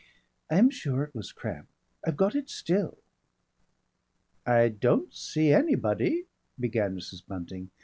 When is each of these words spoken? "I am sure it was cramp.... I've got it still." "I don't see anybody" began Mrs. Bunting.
"I 0.49 0.57
am 0.57 0.71
sure 0.71 1.03
it 1.03 1.13
was 1.13 1.31
cramp.... 1.31 1.67
I've 2.03 2.17
got 2.17 2.33
it 2.33 2.49
still." 2.49 2.97
"I 4.47 4.67
don't 4.69 5.13
see 5.13 5.51
anybody" 5.53 6.25
began 6.59 6.97
Mrs. 6.97 7.21
Bunting. 7.27 7.69